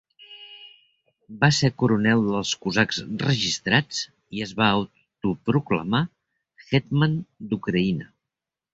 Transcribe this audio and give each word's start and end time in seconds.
Va 1.43 1.49
ser 1.57 1.69
coronel 1.81 2.23
dels 2.29 2.53
cosacs 2.63 3.03
registrats 3.25 4.01
i 4.39 4.43
es 4.49 4.57
va 4.63 4.73
autoproclamar 4.81 6.05
"hetman" 6.73 7.19
d'Ucraïna. 7.53 8.15